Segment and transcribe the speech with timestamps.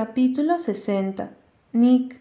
[0.00, 1.32] Capítulo 60
[1.72, 2.20] Nick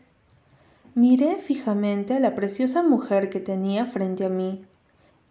[0.96, 4.66] Miré fijamente a la preciosa mujer que tenía frente a mí.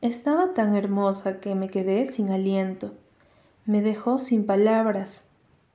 [0.01, 2.93] Estaba tan hermosa que me quedé sin aliento.
[3.65, 5.25] Me dejó sin palabras.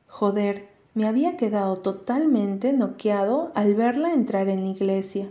[0.07, 5.29] Joder, me había quedado totalmente noqueado al verla entrar en la iglesia.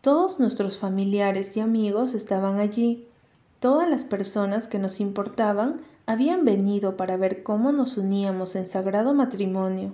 [0.00, 3.06] Todos nuestros familiares y amigos estaban allí.
[3.60, 9.14] Todas las personas que nos importaban habían venido para ver cómo nos uníamos en sagrado
[9.14, 9.92] matrimonio.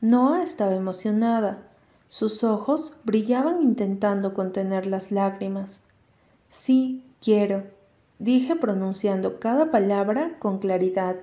[0.00, 1.58] Noah estaba emocionada.
[2.08, 5.82] Sus ojos brillaban intentando contener las lágrimas.
[6.50, 7.64] Sí, quiero,
[8.20, 11.16] dije pronunciando cada palabra con claridad.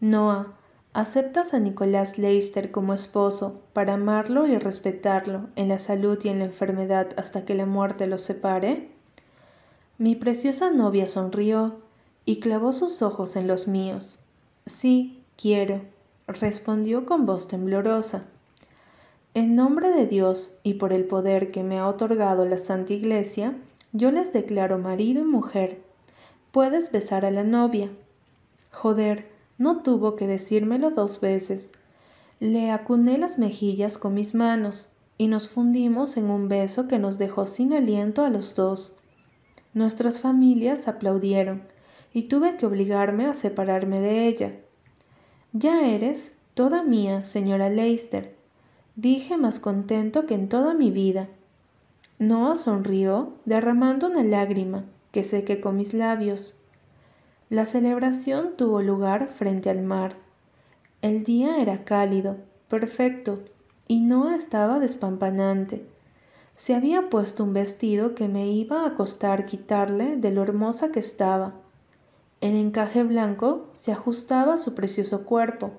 [0.00, 0.52] Noah,
[0.92, 6.40] ¿aceptas a Nicolás Leicester como esposo para amarlo y respetarlo en la salud y en
[6.40, 8.90] la enfermedad hasta que la muerte los separe?
[9.96, 11.80] Mi preciosa novia sonrió
[12.26, 14.18] y clavó sus ojos en los míos.
[14.66, 15.80] Sí, quiero,
[16.40, 18.26] respondió con voz temblorosa.
[19.34, 23.56] En nombre de Dios y por el poder que me ha otorgado la Santa Iglesia,
[23.92, 25.82] yo les declaro marido y mujer.
[26.50, 27.90] Puedes besar a la novia.
[28.70, 31.72] Joder, no tuvo que decírmelo dos veces.
[32.40, 37.18] Le acuné las mejillas con mis manos y nos fundimos en un beso que nos
[37.18, 38.96] dejó sin aliento a los dos.
[39.72, 41.62] Nuestras familias aplaudieron
[42.12, 44.52] y tuve que obligarme a separarme de ella.
[45.54, 48.34] Ya eres toda mía, señora Leicester,
[48.96, 51.28] dije más contento que en toda mi vida.
[52.18, 56.58] Noah sonrió, derramando una lágrima que sequé con mis labios.
[57.50, 60.16] La celebración tuvo lugar frente al mar.
[61.02, 63.40] El día era cálido, perfecto,
[63.86, 65.84] y Noah estaba despampanante.
[66.54, 71.00] Se había puesto un vestido que me iba a costar quitarle de lo hermosa que
[71.00, 71.61] estaba.
[72.42, 75.70] El encaje blanco se ajustaba a su precioso cuerpo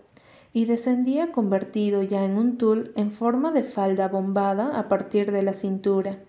[0.53, 5.43] y descendía convertido ya en un tul en forma de falda bombada a partir de
[5.43, 6.19] la cintura.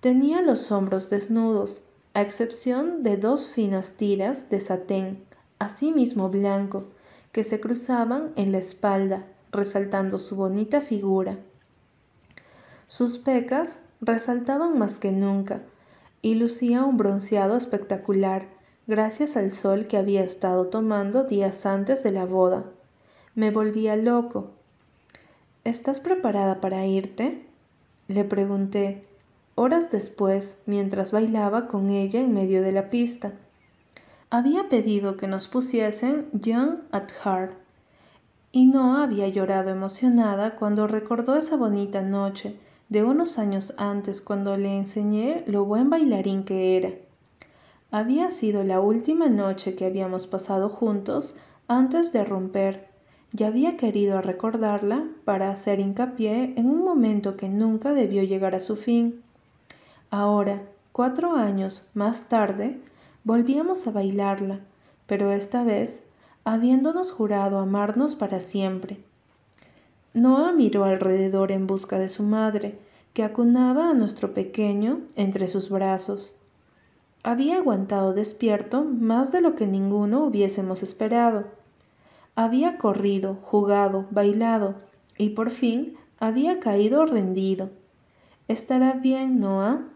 [0.00, 1.82] Tenía los hombros desnudos,
[2.14, 5.22] a excepción de dos finas tiras de satén,
[5.58, 6.84] asimismo blanco,
[7.32, 11.36] que se cruzaban en la espalda, resaltando su bonita figura.
[12.86, 15.60] Sus pecas resaltaban más que nunca,
[16.22, 22.10] y lucía un bronceado espectacular, gracias al sol que había estado tomando días antes de
[22.12, 22.64] la boda.
[23.34, 24.50] Me volvía loco.
[25.64, 27.46] ¿Estás preparada para irte?
[28.08, 29.04] Le pregunté,
[29.54, 33.32] horas después, mientras bailaba con ella en medio de la pista.
[34.30, 37.52] Había pedido que nos pusiesen Young at Heart,
[38.50, 42.58] y no había llorado emocionada cuando recordó esa bonita noche
[42.90, 46.90] de unos años antes cuando le enseñé lo buen bailarín que era.
[47.92, 51.34] Había sido la última noche que habíamos pasado juntos
[51.68, 52.88] antes de romper,
[53.36, 58.60] y había querido recordarla para hacer hincapié en un momento que nunca debió llegar a
[58.60, 59.22] su fin.
[60.10, 62.80] Ahora, cuatro años más tarde,
[63.24, 64.60] volvíamos a bailarla,
[65.06, 66.06] pero esta vez
[66.44, 69.00] habiéndonos jurado amarnos para siempre.
[70.14, 72.78] Noah miró alrededor en busca de su madre,
[73.12, 76.38] que acunaba a nuestro pequeño entre sus brazos.
[77.24, 81.44] Había aguantado despierto más de lo que ninguno hubiésemos esperado.
[82.34, 84.74] Había corrido, jugado, bailado,
[85.16, 87.70] y por fin había caído rendido.
[88.48, 89.88] ¿Estará bien, Noah?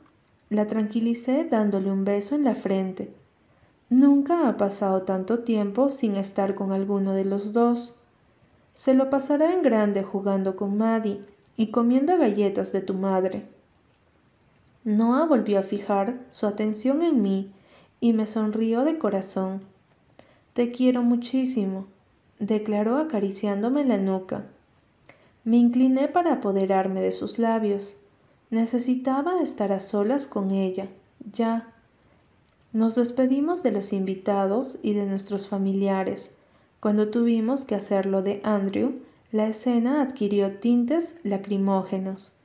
[0.50, 3.12] La tranquilicé dándole un beso en la frente.
[3.90, 7.96] Nunca ha pasado tanto tiempo sin estar con alguno de los dos.
[8.74, 11.24] Se lo pasará en grande jugando con Maddie
[11.56, 13.48] y comiendo galletas de tu madre.
[14.86, 17.50] Noah volvió a fijar su atención en mí
[17.98, 19.62] y me sonrió de corazón.
[20.52, 21.88] Te quiero muchísimo,
[22.38, 24.46] declaró acariciándome la nuca.
[25.42, 27.96] Me incliné para apoderarme de sus labios.
[28.50, 30.86] Necesitaba estar a solas con ella,
[31.32, 31.74] ya.
[32.72, 36.36] Nos despedimos de los invitados y de nuestros familiares.
[36.78, 39.00] Cuando tuvimos que hacerlo de Andrew,
[39.32, 42.35] la escena adquirió tintes lacrimógenos.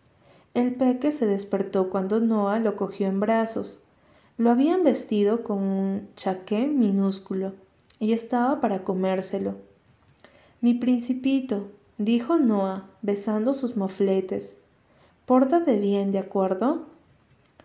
[0.53, 3.81] El peque se despertó cuando Noah lo cogió en brazos.
[4.37, 7.53] Lo habían vestido con un chaqué minúsculo
[7.99, 9.55] y estaba para comérselo.
[10.59, 14.57] Mi principito, dijo Noah, besando sus mofletes.
[15.25, 16.87] Pórtate bien, ¿de acuerdo?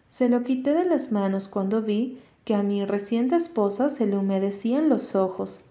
[0.08, 4.16] Se lo quité de las manos cuando vi que a mi reciente esposa se le
[4.16, 5.64] humedecían los ojos.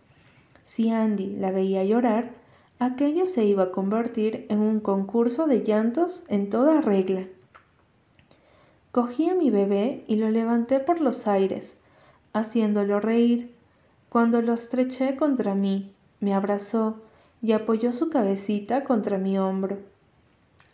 [0.66, 2.32] Si Andy la veía llorar,
[2.80, 7.28] aquello se iba a convertir en un concurso de llantos en toda regla.
[8.92, 11.78] Cogí a mi bebé y lo levanté por los aires,
[12.34, 13.54] haciéndolo reír.
[14.10, 17.02] Cuando lo estreché contra mí, me abrazó
[17.42, 19.80] y apoyó su cabecita contra mi hombro.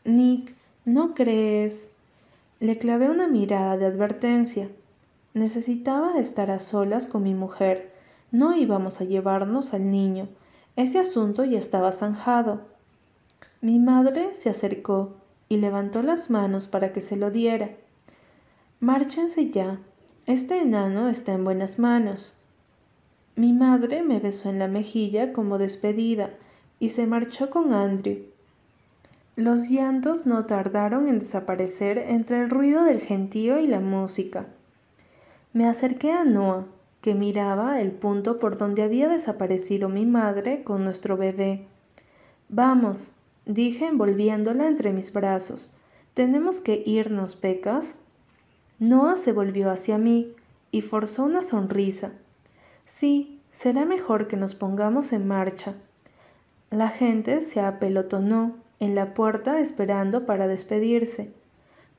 [0.06, 0.56] Nick,
[0.86, 1.90] ¿no crees?
[2.60, 4.70] Le clavé una mirada de advertencia.
[5.34, 7.92] Necesitaba estar a solas con mi mujer.
[8.32, 10.28] No íbamos a llevarnos al niño.
[10.76, 12.62] Ese asunto ya estaba zanjado.
[13.62, 15.16] Mi madre se acercó
[15.50, 17.72] y levantó las manos para que se lo diera.
[18.80, 19.80] Márchense ya.
[20.26, 22.38] Este enano está en buenas manos.
[23.36, 26.32] Mi madre me besó en la mejilla como despedida
[26.80, 28.32] y se marchó con Andrew.
[29.36, 34.48] Los llantos no tardaron en desaparecer entre el ruido del gentío y la música.
[35.54, 36.66] Me acerqué a Noah,
[37.02, 41.66] que miraba el punto por donde había desaparecido mi madre con nuestro bebé.
[42.50, 43.14] Vamos,
[43.46, 45.74] dije envolviéndola entre mis brazos.
[46.14, 47.96] ¿Tenemos que irnos, Pecas?
[48.80, 50.34] Noah se volvió hacia mí
[50.72, 52.14] y forzó una sonrisa.
[52.86, 55.76] Sí, será mejor que nos pongamos en marcha.
[56.70, 61.34] La gente se apelotonó en la puerta esperando para despedirse.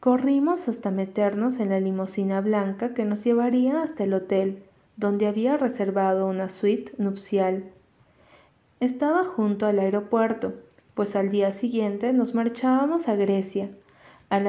[0.01, 4.65] Corrimos hasta meternos en la limusina blanca que nos llevaría hasta el hotel,
[5.03, 7.65] donde había reservado una suite nupcial.
[8.79, 10.55] Estaba junto al aeropuerto,
[10.95, 13.71] pues al día siguiente nos marchábamos a Grecia,
[14.31, 14.41] a,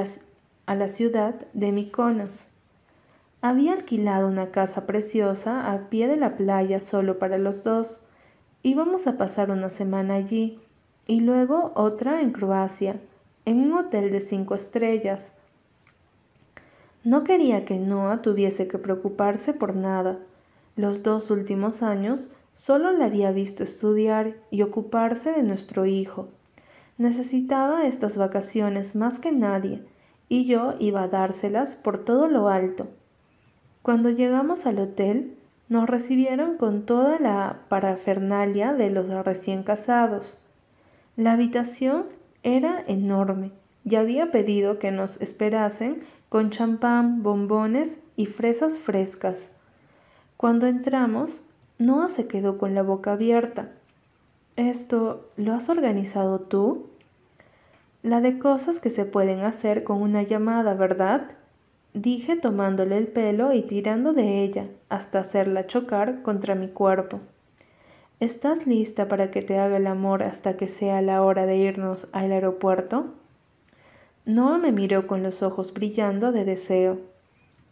[0.68, 2.48] a la ciudad de Mykonos.
[3.42, 8.06] Había alquilado una casa preciosa a pie de la playa solo para los dos.
[8.62, 10.60] Íbamos a pasar una semana allí
[11.08, 12.98] y luego otra en Croacia,
[13.46, 15.40] en un hotel de cinco estrellas.
[17.04, 20.20] No quería que Noah tuviese que preocuparse por nada.
[20.76, 26.30] Los dos últimos años solo le había visto estudiar y ocuparse de nuestro hijo.
[26.98, 29.84] Necesitaba estas vacaciones más que nadie,
[30.30, 32.88] y yo iba a dárselas por todo lo alto.
[33.82, 35.38] Cuando llegamos al hotel,
[35.70, 40.42] nos recibieron con toda la parafernalia de los recién casados.
[41.16, 42.06] La habitación
[42.42, 43.52] era enorme
[43.86, 49.53] y había pedido que nos esperasen con champán, bombones y fresas frescas.
[50.44, 51.42] Cuando entramos,
[51.80, 53.70] Noah se quedó con la boca abierta.
[54.58, 56.88] ¿Esto lo has organizado tú?
[58.02, 61.32] La de cosas que se pueden hacer con una llamada, ¿verdad?
[61.94, 67.22] Dije tomándole el pelo y tirando de ella hasta hacerla chocar contra mi cuerpo.
[68.20, 72.10] ¿Estás lista para que te haga el amor hasta que sea la hora de irnos
[72.12, 73.14] al aeropuerto?
[74.26, 77.13] Noah me miró con los ojos brillando de deseo.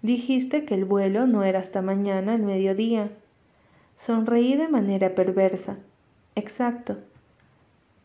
[0.01, 3.12] Dijiste que el vuelo no era hasta mañana al mediodía.
[3.98, 5.77] Sonreí de manera perversa.
[6.36, 6.98] Exacto.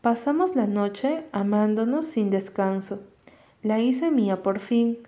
[0.01, 3.03] Pasamos la noche amándonos sin descanso.
[3.63, 4.99] La hice mía por fin,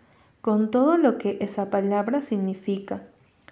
[0.41, 3.03] con todo lo que esa palabra significa.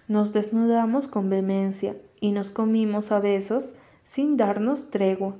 [0.07, 5.35] Nos desnudamos con vehemencia y nos comimos a besos sin darnos tregua.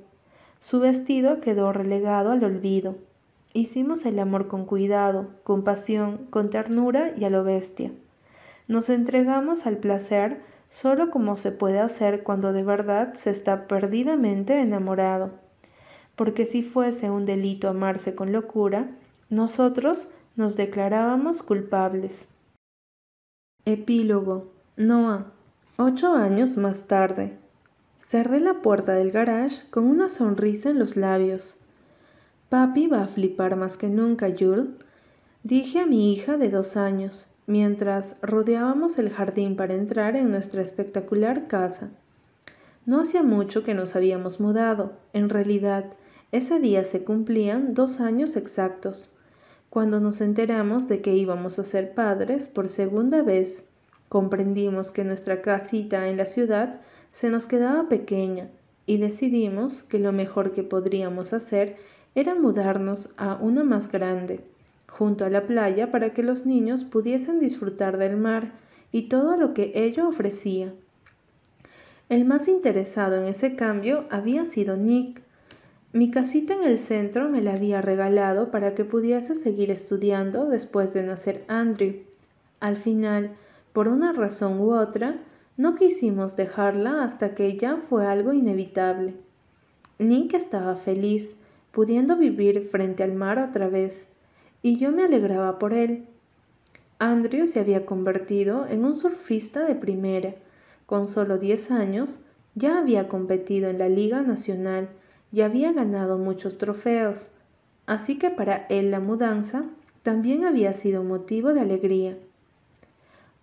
[0.60, 2.96] Su vestido quedó relegado al olvido.
[3.58, 7.90] Hicimos el amor con cuidado, con pasión, con ternura y a lo bestia.
[8.68, 10.40] Nos entregamos al placer
[10.70, 15.32] solo como se puede hacer cuando de verdad se está perdidamente enamorado.
[16.14, 18.92] Porque si fuese un delito amarse con locura,
[19.28, 22.28] nosotros nos declarábamos culpables.
[23.64, 24.52] Epílogo.
[24.76, 25.32] Noah.
[25.78, 27.36] Ocho años más tarde.
[27.98, 31.58] Cerré la puerta del garage con una sonrisa en los labios.
[32.48, 34.68] Papi va a flipar más que nunca, Jules.
[35.42, 40.62] Dije a mi hija de dos años, mientras rodeábamos el jardín para entrar en nuestra
[40.62, 41.90] espectacular casa.
[42.86, 44.92] No hacía mucho que nos habíamos mudado.
[45.12, 45.90] En realidad,
[46.32, 49.12] ese día se cumplían dos años exactos.
[49.68, 53.68] Cuando nos enteramos de que íbamos a ser padres por segunda vez,
[54.08, 56.80] comprendimos que nuestra casita en la ciudad
[57.10, 58.48] se nos quedaba pequeña
[58.86, 61.76] y decidimos que lo mejor que podríamos hacer
[62.14, 64.40] era mudarnos a una más grande,
[64.88, 68.52] junto a la playa para que los niños pudiesen disfrutar del mar
[68.92, 70.72] y todo lo que ello ofrecía.
[72.08, 75.22] El más interesado en ese cambio había sido Nick.
[75.92, 80.94] Mi casita en el centro me la había regalado para que pudiese seguir estudiando después
[80.94, 81.96] de nacer Andrew.
[82.60, 83.36] Al final,
[83.72, 85.20] por una razón u otra,
[85.58, 89.14] no quisimos dejarla hasta que ya fue algo inevitable.
[89.98, 91.40] Nick estaba feliz,
[91.72, 94.08] pudiendo vivir frente al mar otra vez,
[94.62, 96.06] y yo me alegraba por él.
[96.98, 100.34] Andrew se había convertido en un surfista de primera.
[100.86, 102.20] Con solo diez años
[102.54, 104.88] ya había competido en la Liga Nacional
[105.30, 107.30] y había ganado muchos trofeos,
[107.86, 109.66] así que para él la mudanza
[110.02, 112.18] también había sido motivo de alegría.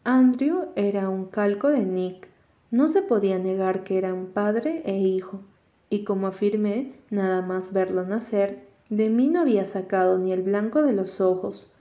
[0.03, 2.27] Andrew era un calco de Nick.
[2.72, 5.41] No se podía negar que eran padre e hijo,
[5.96, 10.84] y como afirmé, nada más verlo nacer, de mí no había sacado ni el blanco
[10.84, 11.72] de los ojos.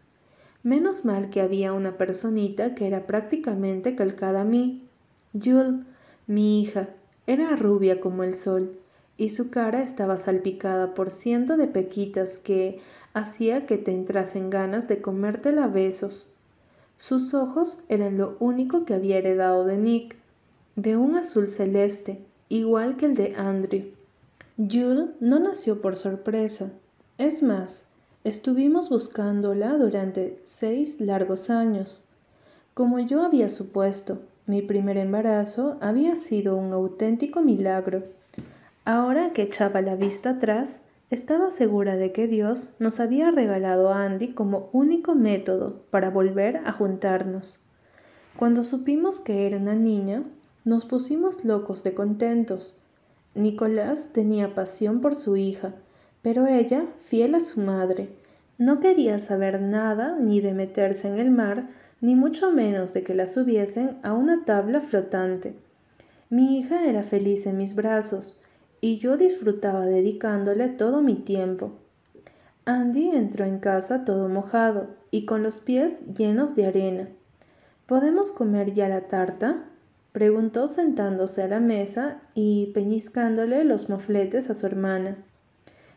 [0.62, 4.88] Menos mal que había una personita que era prácticamente calcada a mí.
[5.32, 5.84] Yul,
[6.28, 6.90] mi hija,
[7.26, 8.78] era rubia como el sol,
[9.16, 12.80] y su cara estaba salpicada por ciento de pequitas que
[13.14, 16.28] hacía que te entrasen ganas de comértela a besos.
[16.98, 20.16] Sus ojos eran lo único que había heredado de Nick,
[20.76, 23.93] de un azul celeste, igual que el de Andrew.
[24.56, 26.70] Jules no nació por sorpresa.
[27.18, 27.88] Es más,
[28.22, 32.04] estuvimos buscándola durante seis largos años.
[32.72, 38.02] Como yo había supuesto, mi primer embarazo había sido un auténtico milagro.
[38.84, 44.04] Ahora que echaba la vista atrás, estaba segura de que Dios nos había regalado a
[44.04, 47.58] Andy como único método para volver a juntarnos.
[48.36, 50.22] Cuando supimos que era una niña,
[50.64, 52.83] nos pusimos locos de contentos.
[53.34, 55.74] Nicolás tenía pasión por su hija,
[56.22, 58.08] pero ella, fiel a su madre,
[58.58, 61.68] no quería saber nada ni de meterse en el mar,
[62.00, 65.54] ni mucho menos de que la subiesen a una tabla flotante.
[66.30, 68.40] Mi hija era feliz en mis brazos,
[68.80, 71.72] y yo disfrutaba dedicándole todo mi tiempo.
[72.66, 77.08] Andy entró en casa todo mojado y con los pies llenos de arena.
[77.86, 79.64] ¿Podemos comer ya la tarta?
[80.14, 85.16] Preguntó sentándose a la mesa y peñiscándole los mofletes a su hermana.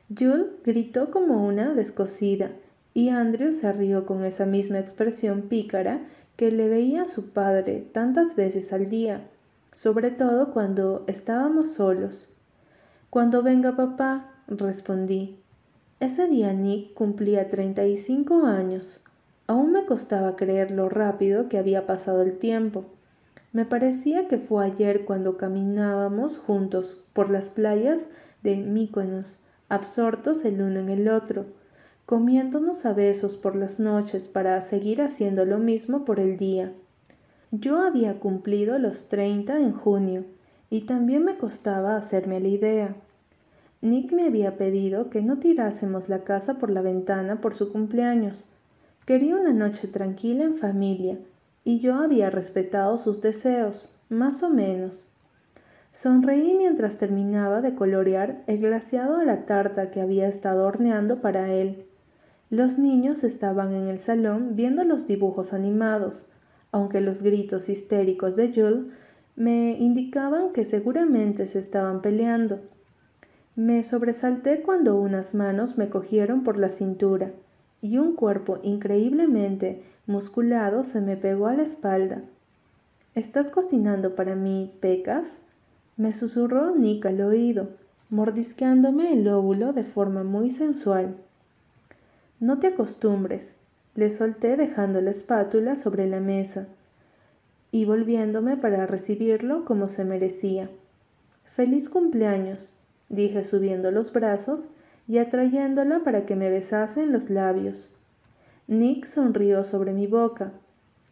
[0.09, 2.49] Jules gritó como una descosida
[2.95, 7.87] y Andrew se rió con esa misma expresión pícara que le veía a su padre
[7.91, 9.27] tantas veces al día,
[9.71, 12.29] sobre todo cuando estábamos solos.
[13.11, 15.37] Cuando venga papá, respondí.
[15.99, 18.99] Ese día Nick cumplía treinta y cinco años.
[19.45, 22.96] Aún me costaba creer lo rápido que había pasado el tiempo.
[23.53, 28.09] Me parecía que fue ayer cuando caminábamos juntos por las playas
[28.43, 31.45] de Míconos, absortos el uno en el otro,
[32.05, 36.73] comiéndonos a besos por las noches para seguir haciendo lo mismo por el día.
[37.51, 40.25] Yo había cumplido los treinta en junio
[40.69, 42.95] y también me costaba hacerme la idea.
[43.81, 48.47] Nick me había pedido que no tirásemos la casa por la ventana por su cumpleaños.
[49.05, 51.17] Quería una noche tranquila en familia,
[51.67, 55.09] y yo había respetado sus deseos, más o menos.
[55.91, 61.51] Sonreí mientras terminaba de colorear el glaciado a la tarta que había estado horneando para
[61.51, 61.85] él.
[62.49, 66.29] Los niños estaban en el salón viendo los dibujos animados,
[66.71, 68.85] aunque los gritos histéricos de Jules
[69.35, 72.61] me indicaban que seguramente se estaban peleando.
[73.57, 77.33] Me sobresalté cuando unas manos me cogieron por la cintura
[77.81, 82.21] y un cuerpo increíblemente musculado se me pegó a la espalda.
[83.15, 85.39] ¿Estás cocinando para mí, Pecas?
[85.97, 87.69] me susurró Nick al oído,
[88.09, 91.15] mordisqueándome el óvulo de forma muy sensual.
[92.39, 93.55] No te acostumbres,
[93.95, 96.67] le solté dejando la espátula sobre la mesa
[97.71, 100.69] y volviéndome para recibirlo como se merecía.
[101.45, 102.73] Feliz cumpleaños,
[103.09, 104.69] dije subiendo los brazos
[105.07, 107.95] y atrayéndola para que me besase en los labios.
[108.67, 110.51] Nick sonrió sobre mi boca.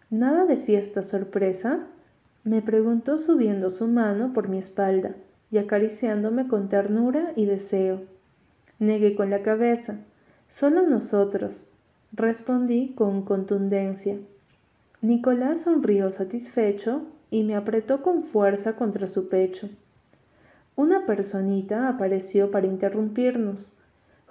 [0.10, 1.88] ¿Nada de fiesta sorpresa?
[2.44, 5.16] me preguntó subiendo su mano por mi espalda
[5.50, 8.02] y acariciándome con ternura y deseo.
[8.78, 9.98] Negué con la cabeza.
[10.50, 11.68] Solo nosotros,
[12.12, 14.18] respondí con contundencia.
[15.02, 19.70] Nicolás sonrió satisfecho y me apretó con fuerza contra su pecho.
[20.76, 23.78] Una personita apareció para interrumpirnos,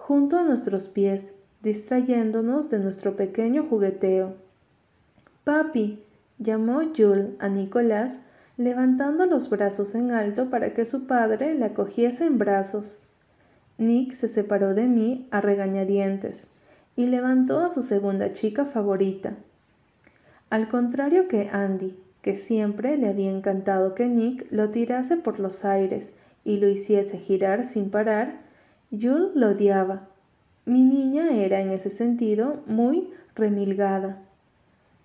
[0.06, 4.34] junto a nuestros pies, distrayéndonos de nuestro pequeño jugueteo.
[5.44, 6.04] Papi,
[6.38, 8.26] llamó Jules a Nicolás,
[8.58, 13.00] levantando los brazos en alto para que su padre la cogiese en brazos.
[13.78, 16.48] Nick se separó de mí a regañadientes
[16.96, 19.32] y levantó a su segunda chica favorita,
[20.50, 25.64] al contrario que Andy, que siempre le había encantado que Nick lo tirase por los
[25.64, 28.43] aires y lo hiciese girar sin parar,
[29.00, 30.08] Jules lo odiaba.
[30.66, 34.22] Mi niña era en ese sentido muy remilgada.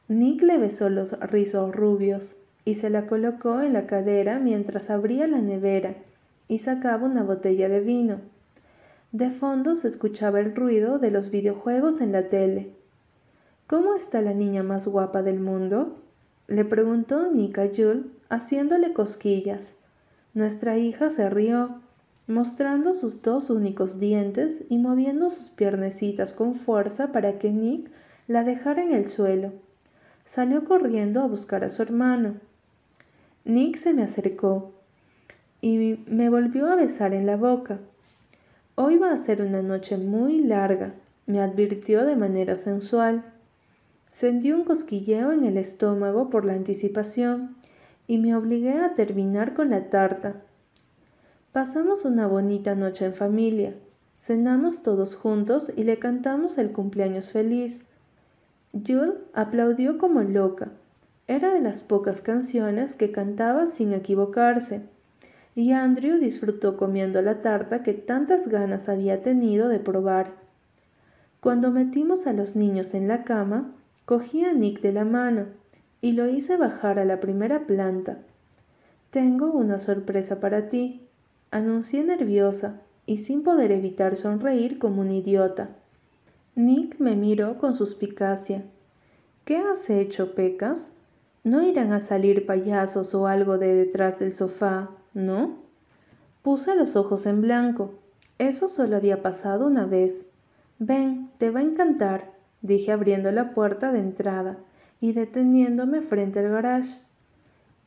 [0.07, 5.27] Nick le besó los rizos rubios y se la colocó en la cadera mientras abría
[5.27, 5.95] la nevera
[6.47, 8.19] y sacaba una botella de vino.
[9.11, 12.73] De fondo se escuchaba el ruido de los videojuegos en la tele.
[13.67, 15.97] ¿Cómo está la niña más guapa del mundo?
[16.47, 19.77] le preguntó Nika Yul, haciéndole cosquillas.
[20.33, 21.81] Nuestra hija se rió,
[22.29, 27.89] mostrando sus dos únicos dientes y moviendo sus piernecitas con fuerza para que Nick
[28.27, 29.51] la dejara en el suelo.
[30.25, 32.35] Salió corriendo a buscar a su hermano.
[33.45, 34.71] Nick se me acercó.
[35.61, 37.79] y me volvió a besar en la boca.
[38.75, 40.93] Hoy va a ser una noche muy larga,
[41.25, 43.25] me advirtió de manera sensual.
[44.09, 47.57] Sentí un cosquilleo en el estómago por la anticipación
[48.07, 50.43] y me obligué a terminar con la tarta.
[51.51, 53.73] Pasamos una bonita noche en familia.
[54.15, 57.87] Cenamos todos juntos y le cantamos el cumpleaños feliz.
[58.71, 60.69] Jules aplaudió como loca.
[61.27, 64.83] Era de las pocas canciones que cantaba sin equivocarse.
[65.55, 70.33] Y Andrew disfrutó comiendo la tarta que tantas ganas había tenido de probar.
[71.39, 73.73] Cuando metimos a los niños en la cama,
[74.05, 75.47] cogí a Nick de la mano
[75.99, 78.19] y lo hice bajar a la primera planta.
[79.09, 81.08] Tengo una sorpresa para ti,
[81.51, 85.69] anuncié nerviosa y sin poder evitar sonreír como un idiota.
[86.55, 88.63] Nick me miró con suspicacia.
[89.45, 90.93] ¿Qué has hecho, Pecas?
[91.43, 95.57] No irán a salir payasos o algo de detrás del sofá, ¿no?
[96.41, 97.93] Puse los ojos en blanco.
[98.37, 100.25] Eso solo había pasado una vez.
[100.79, 104.57] Ven, te va a encantar, dije abriendo la puerta de entrada
[105.01, 106.99] y deteniéndome frente al garage.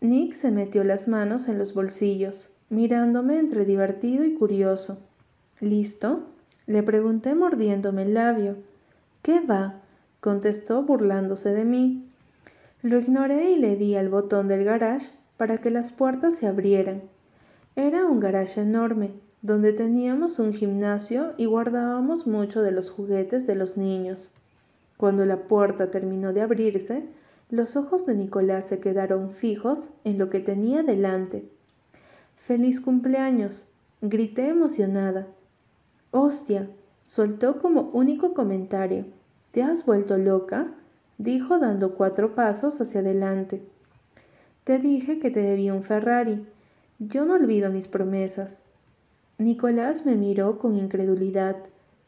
[0.01, 4.99] Nick se metió las manos en los bolsillos, mirándome entre divertido y curioso.
[5.61, 6.23] ¿Listo?
[6.67, 8.57] Le pregunté mordiéndome el labio.
[9.21, 9.83] ¿Qué va?
[10.21, 12.09] contestó burlándose de mí.
[12.81, 17.03] Lo ignoré y le di al botón del garage para que las puertas se abrieran.
[17.77, 19.11] Era un garage enorme,
[19.43, 24.33] donde teníamos un gimnasio y guardábamos mucho de los juguetes de los niños.
[24.97, 27.05] Cuando la puerta terminó de abrirse,
[27.51, 31.52] los ojos de Nicolás se quedaron fijos en lo que tenía delante.
[32.43, 33.69] ¡Feliz cumpleaños!
[34.01, 35.29] grité emocionada.
[36.11, 36.69] ¡Hostia!
[37.05, 39.05] soltó como único comentario.
[39.53, 40.75] ¿Te has vuelto loca?
[41.19, 43.63] dijo dando cuatro pasos hacia adelante.
[44.65, 46.45] Te dije que te debía un Ferrari.
[46.99, 48.65] Yo no olvido mis promesas.
[49.39, 51.59] Nicolás me miró con incredulidad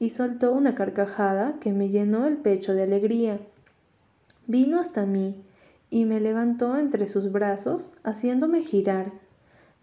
[0.01, 3.39] y soltó una carcajada que me llenó el pecho de alegría.
[4.49, 5.45] Vino hasta mí
[5.91, 9.13] y me levantó entre sus brazos, haciéndome girar.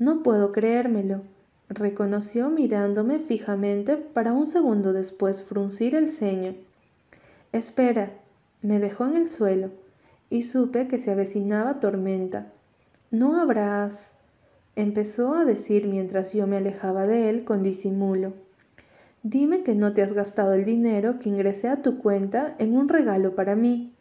[0.01, 1.21] No puedo creérmelo,
[1.69, 6.55] reconoció mirándome fijamente para un segundo después fruncir el ceño.
[7.51, 8.11] Espera,
[8.63, 9.69] me dejó en el suelo
[10.31, 12.51] y supe que se avecinaba tormenta.
[13.11, 14.13] No habrás
[14.75, 18.33] empezó a decir mientras yo me alejaba de él con disimulo.
[19.21, 22.89] Dime que no te has gastado el dinero que ingresé a tu cuenta en un
[22.89, 23.93] regalo para mí.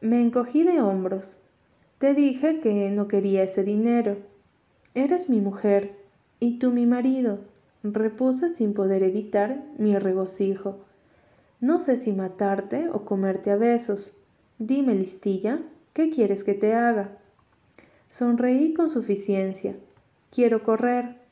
[0.00, 1.38] Me encogí de hombros.
[1.98, 4.33] Te dije que no quería ese dinero.
[4.94, 5.96] Eres mi mujer
[6.38, 7.40] y tú mi marido,
[7.82, 10.78] repuse sin poder evitar mi regocijo.
[11.60, 14.16] No sé si matarte o comerte a besos.
[14.58, 15.60] Dime, listilla,
[15.94, 17.18] ¿qué quieres que te haga?
[18.08, 19.74] Sonreí con suficiencia.
[20.30, 21.23] Quiero correr.